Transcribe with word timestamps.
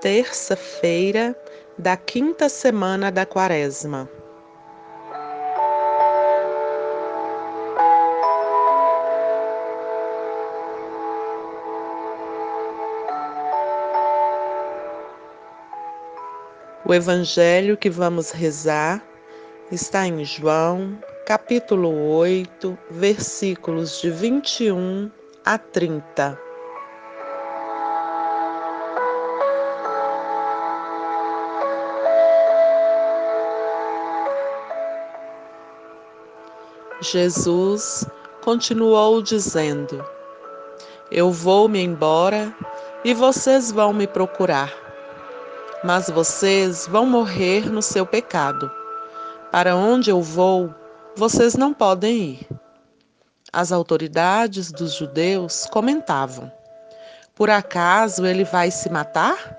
terça-feira 0.00 1.36
da 1.76 1.94
quinta 1.94 2.48
semana 2.48 3.12
da 3.12 3.26
Quaresma. 3.26 4.08
O 16.84 16.94
evangelho 16.94 17.76
que 17.76 17.90
vamos 17.90 18.30
rezar 18.30 19.04
está 19.70 20.06
em 20.06 20.24
João, 20.24 20.98
capítulo 21.26 22.08
8, 22.08 22.76
versículos 22.90 24.00
de 24.00 24.10
21 24.10 25.10
a 25.44 25.58
30. 25.58 26.49
Jesus 37.00 38.06
continuou 38.42 39.22
dizendo: 39.22 40.04
Eu 41.10 41.30
vou 41.30 41.66
me 41.66 41.82
embora 41.82 42.54
e 43.02 43.14
vocês 43.14 43.72
vão 43.72 43.94
me 43.94 44.06
procurar, 44.06 44.70
mas 45.82 46.10
vocês 46.10 46.86
vão 46.86 47.06
morrer 47.06 47.70
no 47.70 47.80
seu 47.80 48.04
pecado. 48.04 48.70
Para 49.50 49.74
onde 49.74 50.10
eu 50.10 50.20
vou, 50.20 50.74
vocês 51.16 51.54
não 51.54 51.72
podem 51.72 52.16
ir. 52.16 52.48
As 53.50 53.72
autoridades 53.72 54.70
dos 54.70 54.92
judeus 54.92 55.64
comentavam: 55.72 56.52
Por 57.34 57.48
acaso 57.48 58.26
ele 58.26 58.44
vai 58.44 58.70
se 58.70 58.90
matar? 58.90 59.56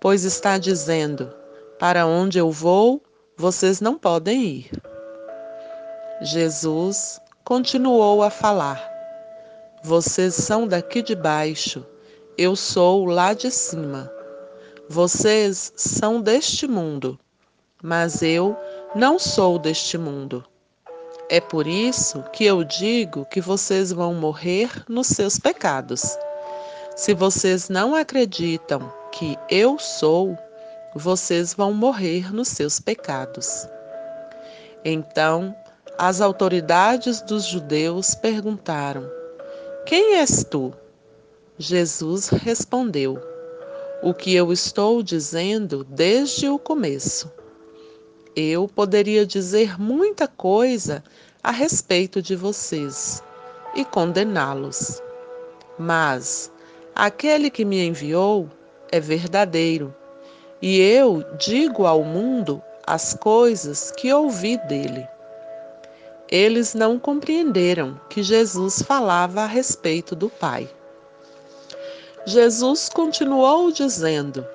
Pois 0.00 0.22
está 0.22 0.56
dizendo: 0.56 1.34
Para 1.80 2.06
onde 2.06 2.38
eu 2.38 2.52
vou, 2.52 3.02
vocês 3.36 3.80
não 3.80 3.98
podem 3.98 4.42
ir. 4.44 4.89
Jesus 6.22 7.18
continuou 7.44 8.22
a 8.22 8.28
falar: 8.28 8.86
Vocês 9.82 10.34
são 10.34 10.68
daqui 10.68 11.00
de 11.00 11.14
baixo, 11.14 11.86
eu 12.36 12.54
sou 12.54 13.06
lá 13.06 13.32
de 13.32 13.50
cima. 13.50 14.12
Vocês 14.86 15.72
são 15.76 16.20
deste 16.20 16.66
mundo, 16.66 17.18
mas 17.82 18.22
eu 18.22 18.54
não 18.94 19.18
sou 19.18 19.58
deste 19.58 19.96
mundo. 19.96 20.44
É 21.30 21.40
por 21.40 21.66
isso 21.66 22.22
que 22.32 22.44
eu 22.44 22.64
digo 22.64 23.24
que 23.24 23.40
vocês 23.40 23.90
vão 23.90 24.12
morrer 24.12 24.70
nos 24.88 25.06
seus 25.06 25.38
pecados. 25.38 26.18
Se 26.96 27.14
vocês 27.14 27.70
não 27.70 27.94
acreditam 27.94 28.92
que 29.10 29.38
eu 29.48 29.78
sou, 29.78 30.36
vocês 30.94 31.54
vão 31.54 31.72
morrer 31.72 32.34
nos 32.34 32.48
seus 32.48 32.78
pecados. 32.78 33.66
Então, 34.84 35.54
as 36.02 36.22
autoridades 36.22 37.20
dos 37.20 37.44
judeus 37.44 38.14
perguntaram: 38.14 39.06
Quem 39.84 40.14
és 40.14 40.42
tu? 40.42 40.72
Jesus 41.58 42.28
respondeu: 42.30 43.20
O 44.02 44.14
que 44.14 44.34
eu 44.34 44.50
estou 44.50 45.02
dizendo 45.02 45.84
desde 45.84 46.48
o 46.48 46.58
começo. 46.58 47.30
Eu 48.34 48.66
poderia 48.66 49.26
dizer 49.26 49.78
muita 49.78 50.26
coisa 50.26 51.04
a 51.42 51.50
respeito 51.50 52.22
de 52.22 52.34
vocês 52.34 53.22
e 53.74 53.84
condená-los. 53.84 55.02
Mas 55.78 56.50
aquele 56.94 57.50
que 57.50 57.62
me 57.62 57.86
enviou 57.86 58.48
é 58.90 58.98
verdadeiro, 58.98 59.94
e 60.62 60.80
eu 60.80 61.22
digo 61.38 61.84
ao 61.84 62.02
mundo 62.02 62.62
as 62.86 63.12
coisas 63.12 63.90
que 63.90 64.10
ouvi 64.10 64.56
dele. 64.66 65.06
Eles 66.30 66.74
não 66.74 66.96
compreenderam 66.96 68.00
que 68.08 68.22
Jesus 68.22 68.82
falava 68.82 69.40
a 69.40 69.46
respeito 69.46 70.14
do 70.14 70.30
Pai. 70.30 70.70
Jesus 72.24 72.88
continuou 72.88 73.72
dizendo: 73.72 74.46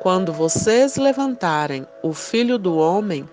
Quando 0.00 0.32
vocês 0.32 0.96
levantarem 0.96 1.86
o 2.02 2.14
Filho 2.14 2.56
do 2.56 2.78
Homem, 2.78 3.28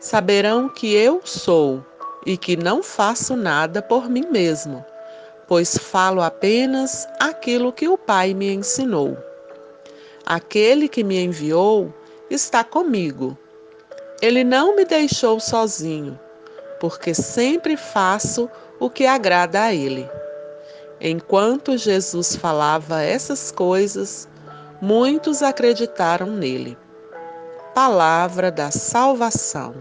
saberão 0.00 0.68
que 0.68 0.92
eu 0.92 1.20
sou 1.24 1.86
e 2.26 2.36
que 2.36 2.56
não 2.56 2.82
faço 2.82 3.36
nada 3.36 3.80
por 3.80 4.10
mim 4.10 4.26
mesmo, 4.28 4.84
pois 5.46 5.78
falo 5.78 6.20
apenas 6.20 7.06
aquilo 7.20 7.72
que 7.72 7.86
o 7.86 7.96
Pai 7.96 8.34
me 8.34 8.52
ensinou. 8.52 9.16
Aquele 10.26 10.88
que 10.88 11.04
me 11.04 11.22
enviou 11.22 11.94
está 12.28 12.64
comigo. 12.64 13.38
Ele 14.20 14.42
não 14.42 14.74
me 14.74 14.84
deixou 14.84 15.38
sozinho 15.38 16.18
porque 16.80 17.14
sempre 17.14 17.76
faço 17.76 18.50
o 18.80 18.90
que 18.90 19.06
agrada 19.06 19.62
a 19.62 19.74
Ele. 19.74 20.08
Enquanto 21.00 21.78
Jesus 21.78 22.34
falava 22.34 23.02
essas 23.02 23.52
coisas, 23.52 24.28
muitos 24.82 25.42
acreditaram 25.42 26.26
nele. 26.26 26.76
Palavra 27.74 28.50
da 28.50 28.70
salvação. 28.70 29.74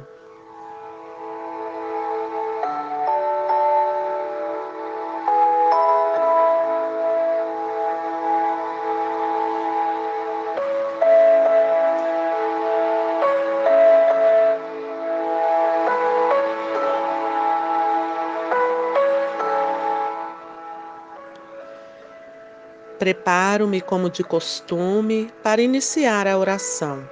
Preparo-me 23.00 23.80
como 23.80 24.10
de 24.10 24.26
costume 24.26 25.32
para 25.42 25.62
iniciar 25.62 26.28
a 26.28 26.38
oração, 26.38 27.10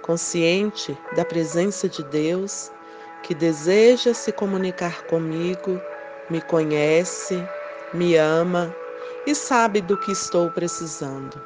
consciente 0.00 0.96
da 1.14 1.22
presença 1.22 1.86
de 1.86 2.02
Deus 2.04 2.72
que 3.22 3.34
deseja 3.34 4.14
se 4.14 4.32
comunicar 4.32 5.02
comigo, 5.02 5.78
me 6.30 6.40
conhece, 6.40 7.46
me 7.92 8.16
ama 8.16 8.74
e 9.26 9.34
sabe 9.34 9.82
do 9.82 9.98
que 9.98 10.12
estou 10.12 10.50
precisando. 10.50 11.44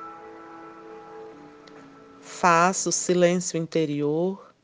Faço 2.21 2.93
silêncio 2.93 3.59
interior 3.59 4.55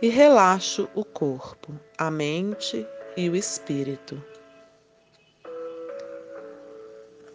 e 0.00 0.08
relaxo 0.08 0.88
o 0.94 1.04
corpo, 1.04 1.78
a 1.98 2.10
mente 2.10 2.86
e 3.14 3.28
o 3.28 3.36
espírito. 3.36 4.31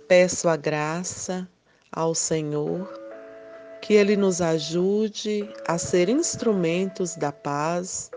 Peço 0.07 0.47
a 0.47 0.55
graça 0.55 1.45
ao 1.91 2.15
Senhor 2.15 2.87
que 3.81 3.93
Ele 3.93 4.15
nos 4.15 4.41
ajude 4.41 5.53
a 5.67 5.77
ser 5.77 6.07
instrumentos 6.07 7.17
da 7.17 7.29
paz, 7.29 8.09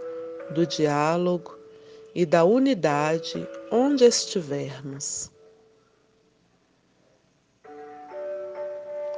do 0.55 0.65
diálogo 0.65 1.59
e 2.15 2.25
da 2.25 2.45
unidade 2.45 3.45
onde 3.73 4.05
estivermos. 4.05 5.33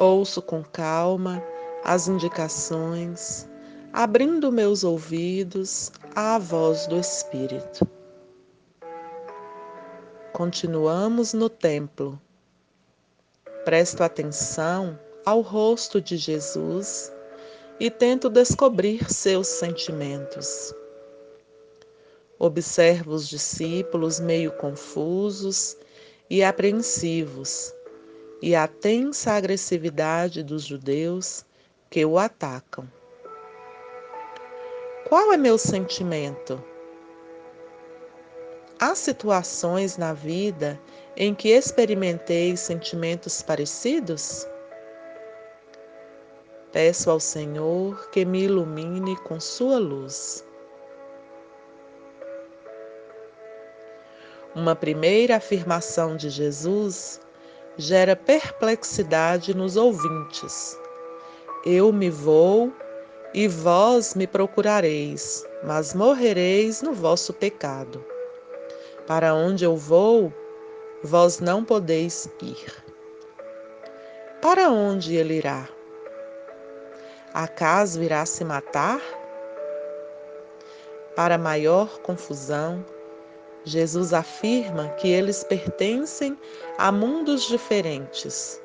Ouço 0.00 0.40
com 0.40 0.64
calma 0.64 1.42
as 1.84 2.08
indicações, 2.08 3.46
abrindo 3.92 4.50
meus 4.50 4.82
ouvidos 4.82 5.92
à 6.16 6.38
voz 6.38 6.86
do 6.86 6.98
Espírito. 6.98 7.86
Continuamos 10.32 11.34
no 11.34 11.50
templo 11.50 12.18
Presto 13.64 14.02
atenção 14.02 14.98
ao 15.24 15.40
rosto 15.40 16.00
de 16.00 16.16
Jesus 16.16 17.12
e 17.78 17.90
tento 17.90 18.28
descobrir 18.28 19.12
seus 19.12 19.46
sentimentos. 19.46 20.74
Observo 22.38 23.12
os 23.12 23.28
discípulos 23.28 24.18
meio 24.18 24.50
confusos 24.52 25.76
e 26.28 26.42
apreensivos 26.42 27.72
e 28.42 28.56
a 28.56 28.66
tensa 28.66 29.32
agressividade 29.32 30.42
dos 30.42 30.64
judeus 30.64 31.44
que 31.88 32.04
o 32.04 32.18
atacam. 32.18 32.90
Qual 35.08 35.32
é 35.32 35.36
meu 35.36 35.56
sentimento? 35.56 36.60
Há 38.80 38.96
situações 38.96 39.96
na 39.96 40.12
vida 40.12 40.80
em 41.16 41.34
que 41.34 41.50
experimentei 41.50 42.56
sentimentos 42.56 43.42
parecidos? 43.42 44.46
Peço 46.72 47.10
ao 47.10 47.20
Senhor 47.20 48.08
que 48.10 48.24
me 48.24 48.44
ilumine 48.44 49.16
com 49.18 49.38
Sua 49.38 49.78
luz. 49.78 50.44
Uma 54.54 54.74
primeira 54.74 55.36
afirmação 55.36 56.16
de 56.16 56.30
Jesus 56.30 57.20
gera 57.76 58.14
perplexidade 58.14 59.54
nos 59.54 59.76
ouvintes 59.76 60.78
Eu 61.64 61.90
me 61.90 62.10
vou 62.10 62.70
e 63.32 63.48
vós 63.48 64.14
me 64.14 64.26
procurareis, 64.26 65.42
mas 65.64 65.94
morrereis 65.94 66.82
no 66.82 66.92
vosso 66.92 67.32
pecado. 67.32 68.04
Para 69.06 69.34
onde 69.34 69.64
eu 69.64 69.74
vou, 69.74 70.32
vós 71.02 71.40
não 71.40 71.64
podeis 71.64 72.28
ir. 72.40 72.84
Para 74.40 74.70
onde 74.70 75.16
ele 75.16 75.34
irá? 75.34 75.68
Acaso 77.34 78.02
irá 78.02 78.24
se 78.24 78.44
matar? 78.44 79.00
Para 81.16 81.36
maior 81.36 81.98
confusão, 82.00 82.84
Jesus 83.64 84.12
afirma 84.12 84.88
que 84.90 85.08
eles 85.08 85.44
pertencem 85.44 86.38
a 86.78 86.90
mundos 86.90 87.44
diferentes. 87.44 88.60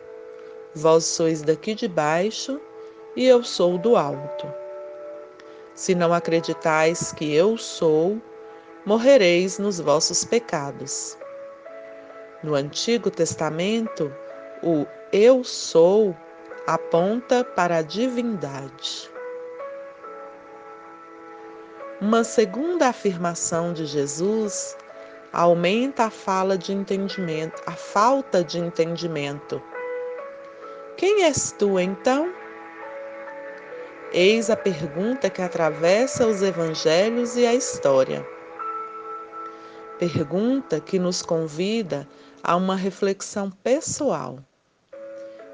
Vós 0.75 1.05
sois 1.05 1.41
daqui 1.41 1.73
de 1.73 1.87
baixo 1.87 2.59
e 3.15 3.25
eu 3.25 3.43
sou 3.43 3.77
do 3.77 3.95
alto. 3.95 4.51
Se 5.73 5.93
não 5.93 6.13
acreditais 6.13 7.11
que 7.11 7.33
eu 7.33 7.57
sou, 7.57 8.19
morrereis 8.85 9.59
nos 9.59 9.79
vossos 9.79 10.23
pecados. 10.23 11.17
No 12.43 12.53
Antigo 12.53 13.09
Testamento, 13.09 14.13
o 14.61 14.85
eu 15.11 15.43
sou 15.43 16.15
aponta 16.67 17.43
para 17.43 17.77
a 17.77 17.81
divindade. 17.81 19.09
Uma 21.99 22.23
segunda 22.23 22.89
afirmação 22.89 23.73
de 23.73 23.87
Jesus 23.87 24.77
aumenta 25.33 26.03
a 26.03 26.09
fala 26.11 26.55
de 26.55 26.71
entendimento, 26.71 27.59
a 27.65 27.71
falta 27.71 28.43
de 28.43 28.59
entendimento. 28.59 29.59
Quem 30.95 31.23
és 31.23 31.51
tu 31.57 31.79
então? 31.79 32.31
Eis 34.13 34.51
a 34.51 34.55
pergunta 34.55 35.27
que 35.27 35.41
atravessa 35.41 36.27
os 36.27 36.43
evangelhos 36.43 37.35
e 37.35 37.47
a 37.47 37.55
história. 37.55 38.23
Pergunta 39.97 40.79
que 40.79 40.99
nos 40.99 41.23
convida 41.23 42.07
a 42.47 42.55
uma 42.55 42.75
reflexão 42.75 43.51
pessoal. 43.51 44.39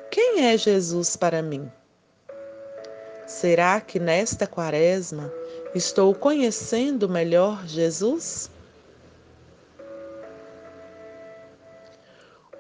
Quem 0.10 0.46
é 0.46 0.58
Jesus 0.58 1.18
para 1.18 1.42
mim? 1.42 1.70
Será 3.26 3.82
que 3.82 4.00
nesta 4.00 4.48
quaresma 4.48 5.34
Estou 5.74 6.14
conhecendo 6.14 7.10
melhor 7.10 7.66
Jesus? 7.66 8.52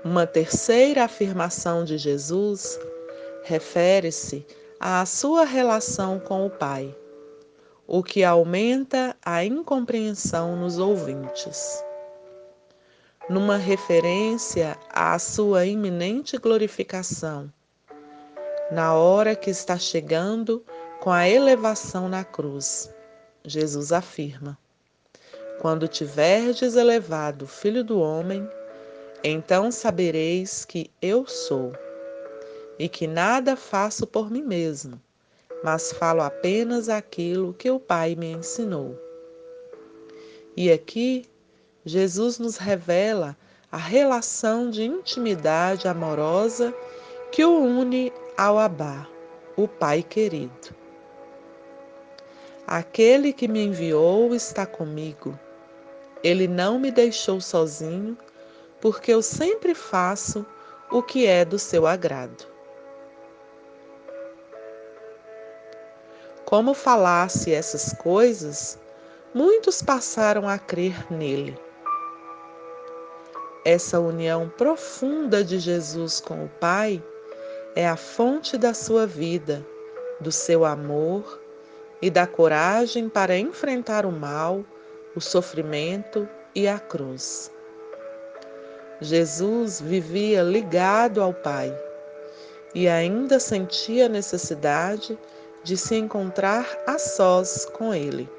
Uma 0.04 0.26
terceira 0.26 1.04
afirmação 1.04 1.86
de 1.86 2.00
Jesus 2.00 2.80
refere-se 3.44 4.44
à 4.80 5.06
sua 5.06 5.46
relação 5.46 6.20
com 6.20 6.48
o 6.48 6.50
Pai, 6.50 6.94
o 7.86 8.02
que 8.02 8.24
aumenta 8.24 9.16
a 9.24 9.46
incompreensão 9.46 10.56
nos 10.56 10.80
ouvintes. 10.80 11.84
Numa 13.30 13.56
referência 13.56 14.78
à 14.90 15.18
sua 15.18 15.66
iminente 15.66 16.38
glorificação, 16.38 17.52
na 18.70 18.94
hora 18.94 19.34
que 19.34 19.50
está 19.50 19.78
chegando 19.78 20.62
com 21.00 21.10
a 21.10 21.28
elevação 21.28 22.10
na 22.10 22.26
cruz. 22.26 22.94
Jesus 23.46 23.94
afirma: 23.94 24.58
Quando 25.62 25.88
tiverdes 25.88 26.76
elevado 26.76 27.46
o 27.46 27.48
Filho 27.48 27.82
do 27.82 28.00
Homem, 28.00 28.46
então 29.24 29.72
sabereis 29.72 30.66
que 30.66 30.92
eu 31.02 31.26
sou, 31.26 31.72
e 32.78 32.90
que 32.90 33.08
nada 33.08 33.56
faço 33.56 34.06
por 34.06 34.30
mim 34.30 34.44
mesmo, 34.44 35.02
mas 35.64 35.94
falo 35.94 36.22
apenas 36.22 36.90
aquilo 36.90 37.54
que 37.54 37.72
o 37.72 37.80
Pai 37.80 38.16
me 38.16 38.34
ensinou. 38.34 39.00
E 40.58 40.70
aqui, 40.72 41.26
Jesus 41.86 42.40
nos 42.40 42.58
revela 42.58 43.36
a 43.72 43.78
relação 43.78 44.70
de 44.70 44.84
intimidade 44.84 45.88
amorosa 45.88 46.74
que 47.32 47.44
o 47.44 47.60
une 47.60 48.14
ao 48.38 48.58
Abá, 48.58 49.08
o 49.58 49.68
Pai 49.68 50.02
querido. 50.02 50.74
Aquele 52.66 53.34
que 53.34 53.48
me 53.48 53.62
enviou 53.64 54.34
está 54.34 54.66
comigo. 54.66 55.38
Ele 56.24 56.48
não 56.48 56.80
me 56.80 56.90
deixou 56.90 57.42
sozinho, 57.42 58.18
porque 58.80 59.12
eu 59.12 59.22
sempre 59.22 59.76
faço 59.76 60.46
o 60.90 61.04
que 61.04 61.26
é 61.26 61.44
do 61.44 61.60
seu 61.60 61.86
agrado. 61.86 62.46
Como 66.46 66.74
falasse 66.74 67.52
essas 67.52 67.94
coisas, 67.94 68.80
muitos 69.34 69.82
passaram 69.82 70.48
a 70.48 70.58
crer 70.58 71.12
nele. 71.12 71.63
Essa 73.66 73.98
união 73.98 74.50
profunda 74.50 75.42
de 75.42 75.58
Jesus 75.58 76.20
com 76.20 76.44
o 76.44 76.50
Pai 76.60 77.02
é 77.76 77.88
a 77.88 77.96
fonte 77.96 78.58
da 78.58 78.74
sua 78.74 79.08
vida, 79.08 79.66
do 80.20 80.34
seu 80.34 80.66
amor 80.66 81.42
e 82.02 82.10
da 82.10 82.28
coragem 82.28 83.08
para 83.08 83.38
enfrentar 83.38 84.06
o 84.06 84.12
mal, 84.12 84.66
o 85.16 85.22
sofrimento 85.22 86.28
e 86.54 86.68
a 86.68 86.78
cruz. 86.78 87.50
Jesus 89.00 89.80
vivia 89.80 90.44
ligado 90.44 91.22
ao 91.22 91.34
Pai 91.34 91.74
e 92.76 92.90
ainda 92.90 93.40
sentia 93.40 94.08
a 94.08 94.10
necessidade 94.10 95.18
de 95.64 95.78
se 95.78 95.96
encontrar 95.96 96.68
a 96.86 97.00
sós 97.00 97.64
com 97.64 97.94
Ele, 97.94 98.30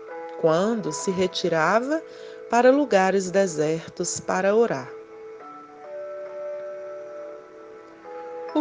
quando 0.43 0.93
se 0.93 1.11
retirava 1.11 2.03
para 2.51 2.71
lugares 2.71 3.31
desertos 3.31 4.21
para 4.21 4.55
orar. 4.55 4.93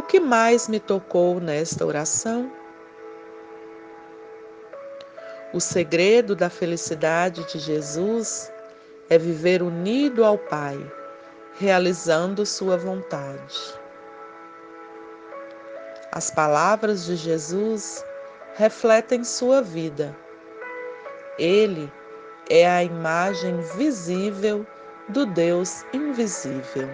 O 0.04 0.06
que 0.06 0.20
mais 0.20 0.68
me 0.68 0.80
tocou 0.82 1.40
nesta 1.40 1.86
oração 1.86 2.52
o 5.54 5.62
segredo 5.62 6.36
da 6.36 6.50
felicidade 6.50 7.44
de 7.46 7.58
Jesus 7.58 8.52
é 9.10 9.18
viver 9.18 9.64
unido 9.64 10.26
ao 10.26 10.38
Pai, 10.38 10.78
realizando 11.54 12.46
Sua 12.46 12.76
vontade. 12.76 13.80
As 16.12 16.30
palavras 16.30 17.06
de 17.06 17.16
Jesus 17.16 18.04
refletem 18.56 19.24
sua 19.24 19.62
vida. 19.62 20.16
Ele 21.40 21.92
é 22.50 22.70
a 22.70 22.84
imagem 22.84 23.62
visível 23.78 24.68
do 25.10 25.26
Deus 25.26 25.86
invisível. 25.94 26.90